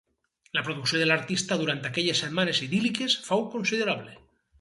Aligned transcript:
La 0.57 0.61
producció 0.69 1.01
de 1.01 1.07
l'artista 1.09 1.57
durant 1.59 1.83
aquelles 1.89 2.21
setmanes 2.25 2.63
idíl·liques 2.69 3.19
fou 3.29 3.45
considerable. 3.57 4.17